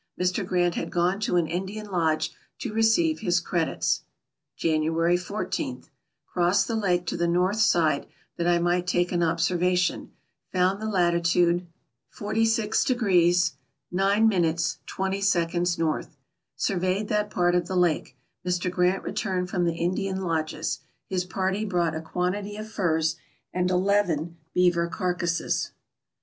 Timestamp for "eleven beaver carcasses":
23.69-25.73